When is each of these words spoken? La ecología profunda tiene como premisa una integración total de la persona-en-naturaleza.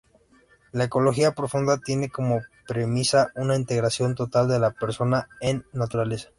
La 0.71 0.85
ecología 0.85 1.33
profunda 1.35 1.77
tiene 1.77 2.09
como 2.09 2.41
premisa 2.67 3.31
una 3.35 3.55
integración 3.55 4.15
total 4.15 4.47
de 4.47 4.57
la 4.57 4.71
persona-en-naturaleza. 4.71 6.29